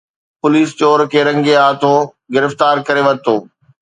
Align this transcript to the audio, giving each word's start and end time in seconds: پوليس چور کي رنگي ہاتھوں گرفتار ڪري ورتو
پوليس 0.41 0.69
چور 0.79 0.99
کي 1.11 1.19
رنگي 1.27 1.55
ہاتھوں 1.61 1.97
گرفتار 2.33 2.75
ڪري 2.87 3.01
ورتو 3.07 3.35